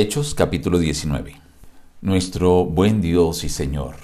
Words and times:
Hechos 0.00 0.32
capítulo 0.32 0.78
19. 0.78 1.34
Nuestro 2.02 2.64
buen 2.64 3.00
Dios 3.00 3.42
y 3.42 3.48
Señor, 3.48 3.96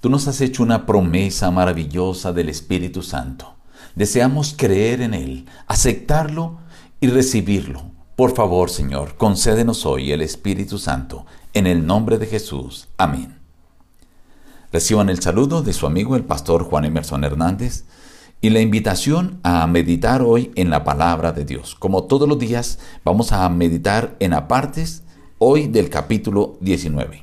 tú 0.00 0.10
nos 0.10 0.26
has 0.26 0.40
hecho 0.40 0.64
una 0.64 0.86
promesa 0.86 1.52
maravillosa 1.52 2.32
del 2.32 2.48
Espíritu 2.48 3.00
Santo. 3.04 3.54
Deseamos 3.94 4.56
creer 4.58 5.02
en 5.02 5.14
Él, 5.14 5.46
aceptarlo 5.68 6.58
y 7.00 7.06
recibirlo. 7.06 7.92
Por 8.16 8.34
favor, 8.34 8.70
Señor, 8.70 9.16
concédenos 9.16 9.86
hoy 9.86 10.10
el 10.10 10.20
Espíritu 10.20 10.78
Santo, 10.78 11.26
en 11.54 11.68
el 11.68 11.86
nombre 11.86 12.18
de 12.18 12.26
Jesús. 12.26 12.88
Amén. 12.96 13.38
Reciban 14.72 15.08
el 15.08 15.22
saludo 15.22 15.62
de 15.62 15.74
su 15.74 15.86
amigo 15.86 16.16
el 16.16 16.24
pastor 16.24 16.64
Juan 16.64 16.86
Emerson 16.86 17.22
Hernández 17.22 17.84
y 18.40 18.50
la 18.50 18.58
invitación 18.58 19.38
a 19.44 19.64
meditar 19.68 20.22
hoy 20.22 20.50
en 20.56 20.70
la 20.70 20.82
palabra 20.82 21.30
de 21.30 21.44
Dios. 21.44 21.76
Como 21.76 22.02
todos 22.02 22.28
los 22.28 22.40
días, 22.40 22.80
vamos 23.04 23.30
a 23.30 23.48
meditar 23.48 24.16
en 24.18 24.32
apartes 24.32 25.04
hoy 25.38 25.66
del 25.66 25.90
capítulo 25.90 26.56
19. 26.62 27.22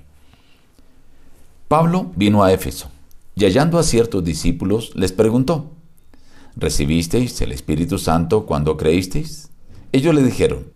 Pablo 1.67 2.11
vino 2.15 2.43
a 2.43 2.53
Éfeso 2.53 2.91
y 3.35 3.45
hallando 3.45 3.79
a 3.79 3.83
ciertos 3.83 4.23
discípulos 4.23 4.91
les 4.95 5.11
preguntó, 5.11 5.71
¿recibisteis 6.55 7.41
el 7.41 7.51
Espíritu 7.51 7.97
Santo 7.97 8.45
cuando 8.45 8.77
creísteis? 8.77 9.49
Ellos 9.91 10.13
le 10.13 10.21
dijeron, 10.21 10.71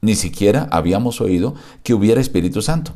ni 0.00 0.14
siquiera 0.14 0.68
habíamos 0.70 1.20
oído 1.20 1.56
que 1.82 1.92
hubiera 1.94 2.20
Espíritu 2.20 2.62
Santo. 2.62 2.92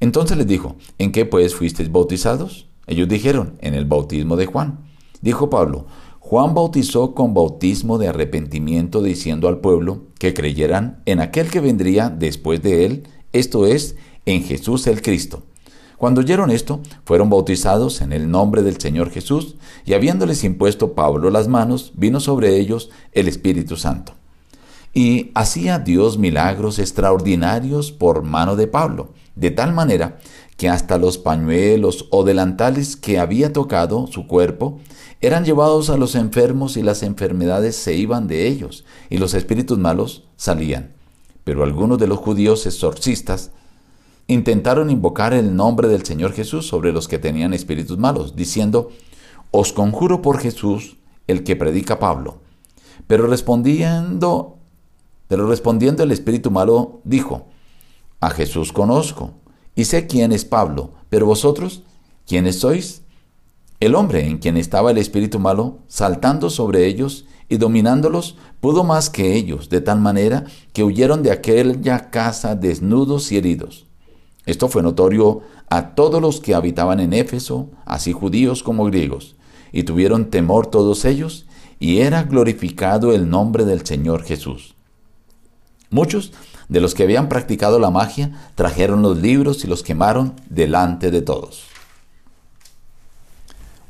Entonces 0.00 0.36
les 0.36 0.46
dijo, 0.46 0.76
¿en 0.98 1.12
qué 1.12 1.24
pues 1.24 1.54
fuisteis 1.54 1.90
bautizados? 1.90 2.66
Ellos 2.86 3.08
dijeron, 3.08 3.56
en 3.62 3.72
el 3.72 3.86
bautismo 3.86 4.36
de 4.36 4.44
Juan. 4.44 4.80
Dijo 5.22 5.48
Pablo, 5.48 5.86
Juan 6.34 6.52
bautizó 6.52 7.14
con 7.14 7.32
bautismo 7.32 7.96
de 7.96 8.08
arrepentimiento 8.08 9.02
diciendo 9.02 9.46
al 9.46 9.58
pueblo 9.58 10.06
que 10.18 10.34
creyeran 10.34 11.00
en 11.06 11.20
aquel 11.20 11.48
que 11.48 11.60
vendría 11.60 12.08
después 12.10 12.60
de 12.60 12.84
él, 12.84 13.06
esto 13.32 13.66
es, 13.66 13.94
en 14.26 14.42
Jesús 14.42 14.88
el 14.88 15.00
Cristo. 15.00 15.44
Cuando 15.96 16.22
oyeron 16.22 16.50
esto, 16.50 16.80
fueron 17.04 17.30
bautizados 17.30 18.00
en 18.00 18.12
el 18.12 18.28
nombre 18.28 18.64
del 18.64 18.80
Señor 18.80 19.10
Jesús, 19.10 19.54
y 19.84 19.92
habiéndoles 19.92 20.42
impuesto 20.42 20.94
Pablo 20.94 21.30
las 21.30 21.46
manos, 21.46 21.92
vino 21.94 22.18
sobre 22.18 22.56
ellos 22.56 22.90
el 23.12 23.28
Espíritu 23.28 23.76
Santo. 23.76 24.14
Y 24.92 25.30
hacía 25.36 25.78
Dios 25.78 26.18
milagros 26.18 26.80
extraordinarios 26.80 27.92
por 27.92 28.24
mano 28.24 28.56
de 28.56 28.66
Pablo, 28.66 29.10
de 29.36 29.52
tal 29.52 29.72
manera 29.72 30.18
que 30.56 30.68
hasta 30.68 30.98
los 30.98 31.18
pañuelos 31.18 32.06
o 32.10 32.24
delantales 32.24 32.96
que 32.96 33.18
había 33.18 33.52
tocado 33.52 34.06
su 34.06 34.26
cuerpo 34.26 34.78
eran 35.20 35.44
llevados 35.44 35.90
a 35.90 35.96
los 35.96 36.14
enfermos 36.14 36.76
y 36.76 36.82
las 36.82 37.02
enfermedades 37.02 37.76
se 37.76 37.94
iban 37.94 38.28
de 38.28 38.46
ellos 38.46 38.84
y 39.10 39.18
los 39.18 39.34
espíritus 39.34 39.78
malos 39.78 40.24
salían. 40.36 40.92
Pero 41.42 41.64
algunos 41.64 41.98
de 41.98 42.06
los 42.06 42.18
judíos 42.18 42.66
exorcistas 42.66 43.50
intentaron 44.26 44.90
invocar 44.90 45.34
el 45.34 45.56
nombre 45.56 45.88
del 45.88 46.04
Señor 46.04 46.32
Jesús 46.32 46.66
sobre 46.66 46.92
los 46.92 47.08
que 47.08 47.18
tenían 47.18 47.52
espíritus 47.52 47.98
malos, 47.98 48.36
diciendo, 48.36 48.90
Os 49.50 49.72
conjuro 49.72 50.22
por 50.22 50.38
Jesús, 50.38 50.96
el 51.26 51.42
que 51.42 51.56
predica 51.56 51.98
Pablo. 51.98 52.38
Pero 53.06 53.26
respondiendo, 53.26 54.58
pero 55.28 55.46
respondiendo 55.46 56.02
el 56.02 56.12
espíritu 56.12 56.50
malo 56.50 57.00
dijo, 57.04 57.46
A 58.20 58.30
Jesús 58.30 58.72
conozco 58.72 59.32
y 59.74 59.84
sé 59.84 60.06
quién 60.06 60.32
es 60.32 60.44
Pablo, 60.44 60.92
pero 61.08 61.26
vosotros, 61.26 61.82
¿quiénes 62.26 62.60
sois? 62.60 63.02
El 63.80 63.94
hombre 63.94 64.26
en 64.26 64.38
quien 64.38 64.56
estaba 64.56 64.90
el 64.90 64.98
espíritu 64.98 65.38
malo, 65.38 65.80
saltando 65.88 66.48
sobre 66.48 66.86
ellos 66.86 67.26
y 67.48 67.56
dominándolos, 67.56 68.36
pudo 68.60 68.84
más 68.84 69.10
que 69.10 69.34
ellos, 69.34 69.68
de 69.68 69.80
tal 69.80 70.00
manera 70.00 70.44
que 70.72 70.84
huyeron 70.84 71.22
de 71.22 71.32
aquella 71.32 72.10
casa 72.10 72.54
desnudos 72.54 73.30
y 73.32 73.36
heridos. 73.36 73.86
Esto 74.46 74.68
fue 74.68 74.82
notorio 74.82 75.42
a 75.68 75.94
todos 75.94 76.20
los 76.20 76.40
que 76.40 76.54
habitaban 76.54 77.00
en 77.00 77.12
Éfeso, 77.12 77.70
así 77.84 78.12
judíos 78.12 78.62
como 78.62 78.84
griegos, 78.84 79.36
y 79.72 79.82
tuvieron 79.82 80.30
temor 80.30 80.66
todos 80.68 81.04
ellos, 81.04 81.46
y 81.78 81.98
era 81.98 82.22
glorificado 82.22 83.12
el 83.12 83.28
nombre 83.28 83.64
del 83.64 83.84
Señor 83.84 84.22
Jesús. 84.22 84.74
Muchos 85.90 86.32
de 86.68 86.80
los 86.80 86.94
que 86.94 87.02
habían 87.02 87.28
practicado 87.28 87.78
la 87.78 87.90
magia 87.90 88.30
trajeron 88.54 89.02
los 89.02 89.18
libros 89.18 89.64
y 89.64 89.68
los 89.68 89.82
quemaron 89.82 90.34
delante 90.48 91.10
de 91.10 91.22
todos. 91.22 91.64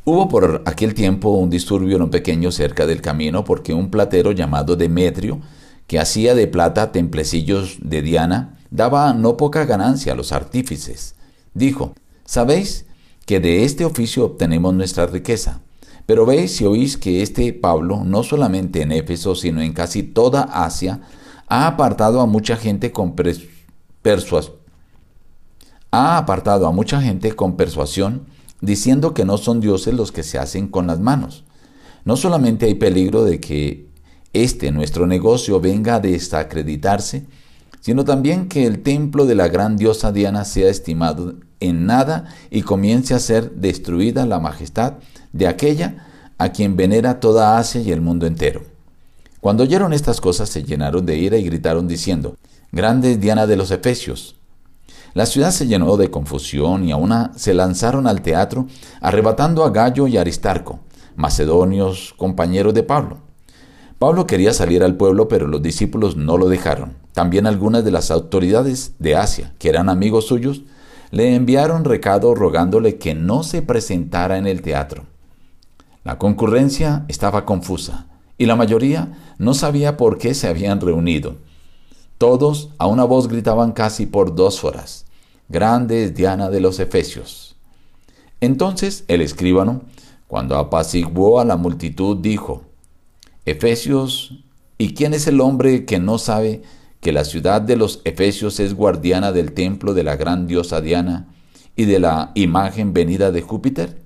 Hubo 0.06 0.28
por 0.28 0.62
aquel 0.66 0.92
tiempo 0.92 1.30
un 1.30 1.48
disturbio 1.48 1.98
no 1.98 2.10
pequeño 2.10 2.52
cerca 2.52 2.86
del 2.86 3.00
camino 3.00 3.44
porque 3.44 3.72
un 3.72 3.90
platero 3.90 4.32
llamado 4.32 4.76
Demetrio, 4.76 5.40
que 5.86 5.98
hacía 5.98 6.34
de 6.34 6.46
plata 6.46 6.92
templecillos 6.92 7.78
de 7.80 8.02
Diana, 8.02 8.58
daba 8.70 9.14
no 9.14 9.36
poca 9.38 9.64
ganancia 9.64 10.12
a 10.12 10.16
los 10.16 10.32
artífices. 10.32 11.14
Dijo, 11.54 11.94
¿sabéis 12.26 12.84
que 13.24 13.40
de 13.40 13.64
este 13.64 13.86
oficio 13.86 14.26
obtenemos 14.26 14.74
nuestra 14.74 15.06
riqueza? 15.06 15.60
Pero 16.04 16.26
veis 16.26 16.60
y 16.60 16.66
oís 16.66 16.98
que 16.98 17.22
este 17.22 17.52
Pablo, 17.54 18.02
no 18.04 18.22
solamente 18.22 18.82
en 18.82 18.92
Éfeso, 18.92 19.34
sino 19.34 19.62
en 19.62 19.72
casi 19.72 20.02
toda 20.02 20.42
Asia, 20.42 21.00
ha 21.48 21.66
apartado 21.66 22.20
a 22.20 22.26
mucha 22.26 22.56
gente 22.56 22.92
con 22.92 23.14
persuasión. 23.14 24.56
Ha 25.90 26.18
apartado 26.18 26.66
a 26.66 26.72
mucha 26.72 27.00
gente 27.00 27.36
con 27.36 27.56
persuasión, 27.56 28.26
diciendo 28.60 29.14
que 29.14 29.24
no 29.24 29.38
son 29.38 29.60
dioses 29.60 29.94
los 29.94 30.10
que 30.10 30.22
se 30.22 30.38
hacen 30.38 30.68
con 30.68 30.86
las 30.86 30.98
manos. 30.98 31.44
No 32.04 32.16
solamente 32.16 32.66
hay 32.66 32.74
peligro 32.74 33.24
de 33.24 33.40
que 33.40 33.88
este 34.32 34.72
nuestro 34.72 35.06
negocio 35.06 35.60
venga 35.60 35.96
a 35.96 36.00
desacreditarse, 36.00 37.26
sino 37.80 38.04
también 38.04 38.48
que 38.48 38.66
el 38.66 38.82
templo 38.82 39.26
de 39.26 39.34
la 39.34 39.48
gran 39.48 39.76
diosa 39.76 40.10
Diana 40.10 40.44
sea 40.44 40.68
estimado 40.68 41.34
en 41.60 41.86
nada 41.86 42.24
y 42.50 42.62
comience 42.62 43.14
a 43.14 43.18
ser 43.18 43.52
destruida 43.52 44.26
la 44.26 44.40
majestad 44.40 44.94
de 45.32 45.46
aquella 45.46 46.06
a 46.38 46.50
quien 46.50 46.76
venera 46.76 47.20
toda 47.20 47.58
Asia 47.58 47.80
y 47.80 47.92
el 47.92 48.00
mundo 48.00 48.26
entero. 48.26 48.73
Cuando 49.44 49.64
oyeron 49.64 49.92
estas 49.92 50.22
cosas 50.22 50.48
se 50.48 50.64
llenaron 50.64 51.04
de 51.04 51.18
ira 51.18 51.36
y 51.36 51.44
gritaron 51.44 51.86
diciendo, 51.86 52.38
Grande 52.72 53.18
Diana 53.18 53.46
de 53.46 53.56
los 53.56 53.70
Efesios. 53.70 54.36
La 55.12 55.26
ciudad 55.26 55.50
se 55.50 55.66
llenó 55.66 55.98
de 55.98 56.10
confusión 56.10 56.88
y 56.88 56.92
aún 56.92 57.12
se 57.36 57.52
lanzaron 57.52 58.06
al 58.06 58.22
teatro, 58.22 58.66
arrebatando 59.02 59.62
a 59.62 59.68
Gallo 59.68 60.06
y 60.06 60.16
Aristarco, 60.16 60.80
macedonios 61.14 62.14
compañeros 62.16 62.72
de 62.72 62.84
Pablo. 62.84 63.18
Pablo 63.98 64.26
quería 64.26 64.54
salir 64.54 64.82
al 64.82 64.96
pueblo, 64.96 65.28
pero 65.28 65.46
los 65.46 65.60
discípulos 65.60 66.16
no 66.16 66.38
lo 66.38 66.48
dejaron. 66.48 66.96
También 67.12 67.46
algunas 67.46 67.84
de 67.84 67.90
las 67.90 68.10
autoridades 68.10 68.94
de 68.98 69.14
Asia, 69.14 69.52
que 69.58 69.68
eran 69.68 69.90
amigos 69.90 70.26
suyos, 70.26 70.62
le 71.10 71.34
enviaron 71.34 71.84
recado 71.84 72.34
rogándole 72.34 72.96
que 72.96 73.14
no 73.14 73.42
se 73.42 73.60
presentara 73.60 74.38
en 74.38 74.46
el 74.46 74.62
teatro. 74.62 75.04
La 76.02 76.16
concurrencia 76.16 77.04
estaba 77.08 77.44
confusa 77.44 78.06
y 78.38 78.46
la 78.46 78.56
mayoría 78.56 79.18
no 79.38 79.54
sabía 79.54 79.96
por 79.96 80.18
qué 80.18 80.34
se 80.34 80.48
habían 80.48 80.80
reunido. 80.80 81.36
Todos 82.18 82.70
a 82.78 82.86
una 82.86 83.04
voz 83.04 83.28
gritaban 83.28 83.72
casi 83.72 84.06
por 84.06 84.34
dos 84.34 84.64
horas, 84.64 85.04
Grande 85.48 86.04
es 86.04 86.14
Diana 86.14 86.48
de 86.48 86.60
los 86.60 86.80
Efesios. 86.80 87.54
Entonces 88.40 89.04
el 89.08 89.20
escribano, 89.20 89.82
cuando 90.26 90.56
apaciguó 90.56 91.38
a 91.38 91.44
la 91.44 91.56
multitud, 91.56 92.16
dijo, 92.16 92.62
Efesios, 93.44 94.42
¿y 94.78 94.94
quién 94.94 95.12
es 95.12 95.26
el 95.26 95.40
hombre 95.40 95.84
que 95.84 95.98
no 95.98 96.18
sabe 96.18 96.62
que 97.00 97.12
la 97.12 97.24
ciudad 97.24 97.60
de 97.60 97.76
los 97.76 98.00
Efesios 98.04 98.58
es 98.58 98.74
guardiana 98.74 99.32
del 99.32 99.52
templo 99.52 99.92
de 99.92 100.02
la 100.02 100.16
gran 100.16 100.46
diosa 100.46 100.80
Diana 100.80 101.28
y 101.76 101.84
de 101.84 101.98
la 101.98 102.32
imagen 102.34 102.94
venida 102.94 103.30
de 103.32 103.42
Júpiter? 103.42 104.00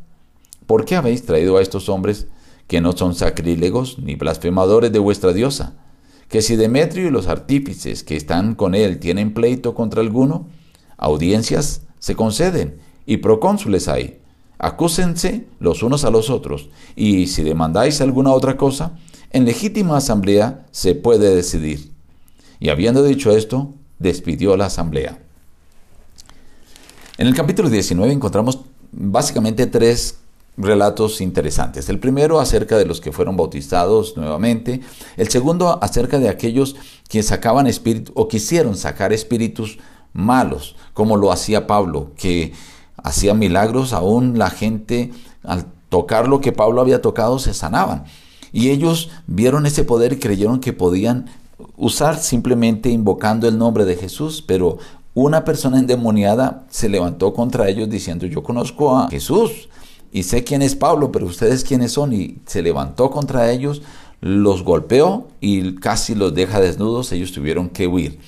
¿Por 0.66 0.84
qué 0.84 0.96
habéis 0.96 1.24
traído 1.24 1.56
a 1.56 1.62
estos 1.62 1.88
hombres 1.88 2.26
que 2.68 2.80
no 2.80 2.92
son 2.92 3.14
sacrílegos 3.14 3.98
ni 3.98 4.14
blasfemadores 4.14 4.92
de 4.92 4.98
vuestra 5.00 5.32
diosa, 5.32 5.74
que 6.28 6.42
si 6.42 6.54
Demetrio 6.54 7.08
y 7.08 7.10
los 7.10 7.26
artífices 7.26 8.04
que 8.04 8.14
están 8.14 8.54
con 8.54 8.74
él 8.74 9.00
tienen 9.00 9.34
pleito 9.34 9.74
contra 9.74 10.02
alguno, 10.02 10.46
audiencias 10.98 11.80
se 11.98 12.14
conceden 12.14 12.78
y 13.06 13.16
procónsules 13.16 13.88
hay. 13.88 14.20
Acúsense 14.58 15.46
los 15.60 15.82
unos 15.82 16.04
a 16.04 16.10
los 16.10 16.30
otros, 16.30 16.68
y 16.94 17.28
si 17.28 17.42
demandáis 17.42 18.00
alguna 18.00 18.32
otra 18.32 18.56
cosa, 18.56 18.98
en 19.30 19.44
legítima 19.44 19.96
asamblea 19.96 20.66
se 20.70 20.94
puede 20.94 21.34
decidir. 21.34 21.90
Y 22.60 22.68
habiendo 22.68 23.02
dicho 23.02 23.34
esto, 23.34 23.72
despidió 23.98 24.56
la 24.56 24.66
asamblea. 24.66 25.18
En 27.16 27.26
el 27.26 27.34
capítulo 27.34 27.70
19 27.70 28.12
encontramos 28.12 28.60
básicamente 28.92 29.66
tres 29.66 30.18
relatos 30.58 31.20
interesantes. 31.20 31.88
El 31.88 32.00
primero 32.00 32.40
acerca 32.40 32.76
de 32.76 32.84
los 32.84 33.00
que 33.00 33.12
fueron 33.12 33.36
bautizados 33.36 34.16
nuevamente. 34.16 34.80
El 35.16 35.28
segundo 35.28 35.78
acerca 35.82 36.18
de 36.18 36.28
aquellos 36.28 36.76
que 37.08 37.22
sacaban 37.22 37.66
espíritus 37.66 38.12
o 38.16 38.28
quisieron 38.28 38.76
sacar 38.76 39.12
espíritus 39.12 39.78
malos, 40.12 40.74
como 40.92 41.16
lo 41.16 41.30
hacía 41.30 41.66
Pablo, 41.66 42.10
que 42.16 42.52
hacía 42.96 43.34
milagros, 43.34 43.92
aún 43.92 44.38
la 44.38 44.50
gente 44.50 45.12
al 45.44 45.66
tocar 45.88 46.28
lo 46.28 46.40
que 46.40 46.52
Pablo 46.52 46.80
había 46.80 47.00
tocado 47.00 47.38
se 47.38 47.54
sanaban. 47.54 48.04
Y 48.52 48.70
ellos 48.70 49.10
vieron 49.26 49.64
ese 49.64 49.84
poder 49.84 50.14
y 50.14 50.18
creyeron 50.18 50.60
que 50.60 50.72
podían 50.72 51.26
usar 51.76 52.18
simplemente 52.18 52.88
invocando 52.90 53.46
el 53.46 53.58
nombre 53.58 53.84
de 53.84 53.96
Jesús, 53.96 54.42
pero 54.46 54.78
una 55.14 55.44
persona 55.44 55.78
endemoniada 55.78 56.64
se 56.70 56.88
levantó 56.88 57.32
contra 57.32 57.68
ellos 57.68 57.88
diciendo, 57.88 58.26
yo 58.26 58.42
conozco 58.42 58.96
a 58.96 59.08
Jesús 59.08 59.68
y 60.12 60.22
sé 60.22 60.44
quién 60.44 60.62
es 60.62 60.74
Pablo, 60.74 61.12
pero 61.12 61.26
ustedes 61.26 61.64
quiénes 61.64 61.92
son, 61.92 62.12
y 62.12 62.38
se 62.46 62.62
levantó 62.62 63.10
contra 63.10 63.50
ellos, 63.50 63.82
los 64.20 64.64
golpeó 64.64 65.28
y 65.40 65.76
casi 65.76 66.14
los 66.14 66.34
deja 66.34 66.60
desnudos, 66.60 67.12
ellos 67.12 67.32
tuvieron 67.32 67.68
que 67.68 67.86
huir. 67.86 68.18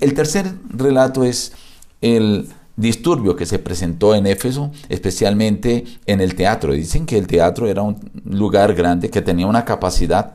El 0.00 0.14
tercer 0.14 0.52
relato 0.70 1.24
es 1.24 1.52
el 2.00 2.48
disturbio 2.76 3.36
que 3.36 3.46
se 3.46 3.58
presentó 3.58 4.14
en 4.14 4.26
Éfeso, 4.26 4.72
especialmente 4.88 5.84
en 6.06 6.20
el 6.20 6.34
teatro. 6.34 6.72
Dicen 6.72 7.06
que 7.06 7.18
el 7.18 7.26
teatro 7.26 7.68
era 7.68 7.82
un 7.82 8.10
lugar 8.24 8.74
grande 8.74 9.10
que 9.10 9.22
tenía 9.22 9.46
una 9.46 9.64
capacidad 9.64 10.34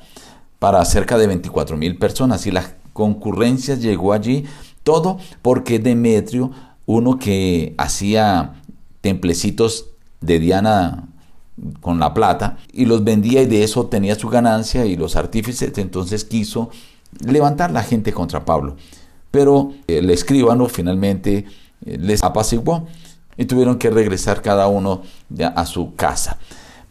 para 0.59 0.83
cerca 0.85 1.17
de 1.17 1.27
24 1.27 1.75
mil 1.75 1.97
personas 1.97 2.45
y 2.45 2.51
la 2.51 2.75
concurrencia 2.93 3.75
llegó 3.75 4.13
allí, 4.13 4.45
todo 4.83 5.17
porque 5.41 5.79
Demetrio, 5.79 6.51
uno 6.85 7.17
que 7.17 7.73
hacía 7.77 8.61
templecitos 9.01 9.94
de 10.21 10.39
Diana 10.39 11.09
con 11.81 11.99
la 11.99 12.13
plata 12.13 12.57
y 12.73 12.85
los 12.85 13.03
vendía 13.03 13.41
y 13.41 13.45
de 13.45 13.63
eso 13.63 13.85
tenía 13.85 14.15
su 14.15 14.29
ganancia 14.29 14.85
y 14.85 14.95
los 14.97 15.15
artífices 15.15 15.77
entonces 15.77 16.25
quiso 16.25 16.69
levantar 17.25 17.71
la 17.71 17.83
gente 17.83 18.11
contra 18.13 18.45
Pablo. 18.45 18.75
Pero 19.31 19.73
el 19.87 20.09
escribano 20.09 20.67
finalmente 20.67 21.45
eh, 21.85 21.97
les 21.99 22.23
apaciguó 22.23 22.87
y 23.37 23.45
tuvieron 23.45 23.77
que 23.77 23.89
regresar 23.89 24.41
cada 24.41 24.67
uno 24.67 25.01
a 25.55 25.65
su 25.65 25.93
casa. 25.95 26.37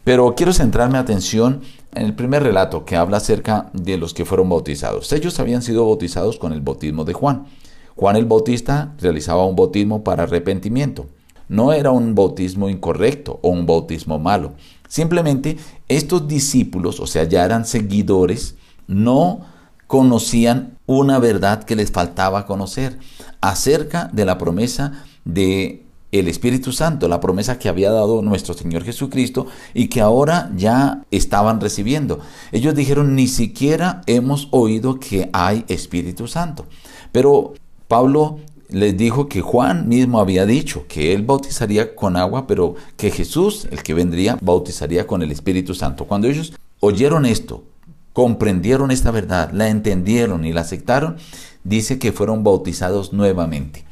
Pero 0.03 0.35
quiero 0.35 0.53
centrarme 0.53 0.99
atención 0.99 1.61
en 1.95 2.05
el 2.05 2.13
primer 2.13 2.43
relato 2.43 2.85
que 2.85 2.95
habla 2.95 3.17
acerca 3.17 3.71
de 3.73 3.97
los 3.97 4.13
que 4.13 4.25
fueron 4.25 4.49
bautizados. 4.49 5.11
Ellos 5.11 5.39
habían 5.39 5.63
sido 5.63 5.87
bautizados 5.87 6.37
con 6.37 6.53
el 6.53 6.61
bautismo 6.61 7.03
de 7.03 7.13
Juan. 7.13 7.45
Juan 7.95 8.15
el 8.15 8.25
Bautista 8.25 8.93
realizaba 8.99 9.45
un 9.45 9.55
bautismo 9.55 10.03
para 10.03 10.23
arrepentimiento. 10.23 11.07
No 11.47 11.73
era 11.73 11.91
un 11.91 12.15
bautismo 12.15 12.69
incorrecto 12.69 13.39
o 13.41 13.49
un 13.49 13.65
bautismo 13.65 14.19
malo. 14.19 14.53
Simplemente 14.87 15.57
estos 15.87 16.27
discípulos, 16.27 16.99
o 16.99 17.07
sea, 17.07 17.23
ya 17.25 17.43
eran 17.45 17.65
seguidores, 17.65 18.55
no 18.87 19.41
conocían 19.87 20.77
una 20.85 21.19
verdad 21.19 21.63
que 21.63 21.75
les 21.75 21.91
faltaba 21.91 22.45
conocer 22.45 22.97
acerca 23.41 24.09
de 24.13 24.25
la 24.25 24.37
promesa 24.37 25.03
de 25.25 25.85
el 26.11 26.27
Espíritu 26.27 26.71
Santo, 26.71 27.07
la 27.07 27.19
promesa 27.19 27.59
que 27.59 27.67
había 27.67 27.91
dado 27.91 28.21
nuestro 28.21 28.53
Señor 28.53 28.83
Jesucristo 28.83 29.47
y 29.73 29.87
que 29.87 30.01
ahora 30.01 30.51
ya 30.55 31.03
estaban 31.11 31.59
recibiendo. 31.59 32.19
Ellos 32.51 32.75
dijeron, 32.75 33.15
ni 33.15 33.27
siquiera 33.27 34.01
hemos 34.05 34.47
oído 34.51 34.99
que 34.99 35.29
hay 35.33 35.65
Espíritu 35.67 36.27
Santo. 36.27 36.67
Pero 37.11 37.53
Pablo 37.87 38.39
les 38.69 38.97
dijo 38.97 39.27
que 39.27 39.41
Juan 39.41 39.87
mismo 39.87 40.19
había 40.19 40.45
dicho 40.45 40.85
que 40.87 41.13
él 41.13 41.23
bautizaría 41.23 41.95
con 41.95 42.17
agua, 42.17 42.47
pero 42.47 42.75
que 42.97 43.11
Jesús, 43.11 43.67
el 43.71 43.83
que 43.83 43.93
vendría, 43.93 44.37
bautizaría 44.41 45.05
con 45.07 45.21
el 45.21 45.31
Espíritu 45.31 45.73
Santo. 45.73 46.05
Cuando 46.05 46.27
ellos 46.27 46.53
oyeron 46.79 47.25
esto, 47.25 47.63
comprendieron 48.13 48.91
esta 48.91 49.11
verdad, 49.11 49.51
la 49.51 49.69
entendieron 49.69 50.45
y 50.45 50.53
la 50.53 50.61
aceptaron, 50.61 51.17
dice 51.63 51.99
que 51.99 52.11
fueron 52.11 52.43
bautizados 52.43 53.13
nuevamente. 53.13 53.85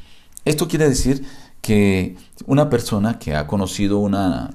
Esto 0.45 0.67
quiere 0.67 0.89
decir 0.89 1.25
que 1.61 2.15
una 2.45 2.69
persona 2.69 3.19
que 3.19 3.35
ha 3.35 3.47
conocido 3.47 3.99
una 3.99 4.51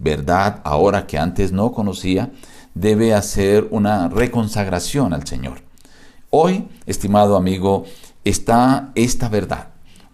verdad 0.00 0.60
ahora 0.64 1.06
que 1.06 1.18
antes 1.18 1.52
no 1.52 1.72
conocía, 1.72 2.30
debe 2.74 3.14
hacer 3.14 3.68
una 3.70 4.08
reconsagración 4.08 5.12
al 5.12 5.26
Señor. 5.26 5.62
Hoy, 6.30 6.68
estimado 6.86 7.36
amigo, 7.36 7.84
está 8.24 8.92
esta 8.94 9.28
verdad, 9.28 9.68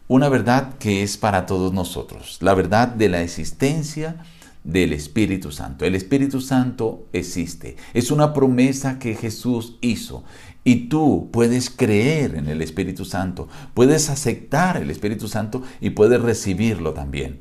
una 0.09 0.29
verdad 0.29 0.75
que 0.79 1.03
es 1.03 1.17
para 1.17 1.47
todos 1.47 1.73
nosotros, 1.73 2.39
la 2.41 2.55
verdad 2.55 2.89
de 2.89 3.09
la 3.09 3.23
existencia 3.23 4.17
del 4.65 4.93
Espíritu 4.93 5.53
Santo. 5.53 5.85
El 5.85 5.95
Espíritu 5.95 6.41
Santo 6.41 7.07
existe. 7.13 7.77
Es 7.95 8.11
una 8.11 8.35
promesa 8.35 8.99
que 8.99 9.15
Jesús 9.15 9.79
hizo. 9.81 10.25
Y 10.65 10.89
tú 10.89 11.31
puedes 11.33 11.71
creer 11.71 12.35
en 12.35 12.49
el 12.49 12.61
Espíritu 12.61 13.07
Santo, 13.07 13.49
puedes 13.73 14.11
aceptar 14.11 14.77
el 14.77 14.91
Espíritu 14.91 15.27
Santo 15.27 15.63
y 15.81 15.91
puedes 15.91 16.21
recibirlo 16.21 16.93
también. 16.93 17.41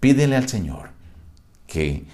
Pídele 0.00 0.36
al 0.36 0.48
Señor 0.48 0.90
que 1.66 2.04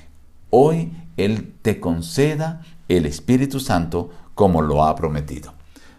hoy 0.50 0.92
Él 1.16 1.54
te 1.62 1.80
conceda 1.80 2.62
el 2.88 3.04
Espíritu 3.06 3.58
Santo 3.58 4.10
como 4.36 4.62
lo 4.62 4.84
ha 4.84 4.94
prometido. 4.94 5.54